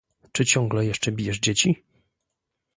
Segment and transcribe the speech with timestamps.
[0.31, 1.83] Czy ciągle jeszcze bijesz dzieci?